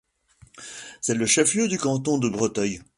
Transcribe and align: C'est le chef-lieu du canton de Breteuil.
C'est 0.99 1.13
le 1.13 1.27
chef-lieu 1.27 1.67
du 1.67 1.77
canton 1.77 2.17
de 2.17 2.27
Breteuil. 2.27 2.81